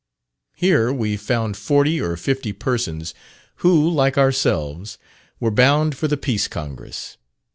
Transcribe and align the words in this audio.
Here 0.55 0.91
we 0.91 1.15
found 1.15 1.55
forty 1.55 2.01
or 2.01 2.17
fifty 2.17 2.53
persons, 2.53 3.13
who, 3.57 3.87
like 3.87 4.17
ourselves, 4.17 4.97
were 5.39 5.51
bound 5.51 5.95
for 5.95 6.07
the 6.07 6.17
Peace 6.17 6.47
Congress. 6.47 7.17